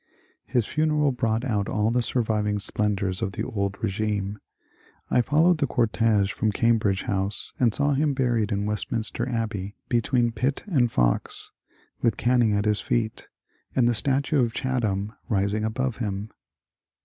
His 0.47 0.65
funeral 0.65 1.11
brought 1.11 1.45
out 1.45 1.69
all 1.69 1.91
the 1.91 2.01
surviving 2.01 2.57
splendours 2.57 3.21
of 3.21 3.33
the 3.33 3.43
old 3.43 3.77
regime. 3.83 4.39
I 5.11 5.21
followed 5.21 5.59
the 5.59 5.67
cortege 5.67 6.31
from 6.33 6.51
Cambridge 6.51 7.03
House, 7.03 7.53
and 7.59 7.71
saw 7.71 7.93
him 7.93 8.15
buried 8.15 8.51
in 8.51 8.65
Westminster 8.65 9.29
Abbey 9.29 9.75
between 9.89 10.31
Pitt 10.31 10.63
and 10.65 10.91
Fox, 10.91 11.51
with 12.01 12.17
Canning 12.17 12.51
at 12.53 12.65
his 12.65 12.81
feet, 12.81 13.27
and 13.75 13.87
the 13.87 13.93
statue 13.93 14.39
of 14.43 14.53
Chatham 14.55 15.13
rising 15.29 15.63
above 15.63 15.97
him. 15.97 16.31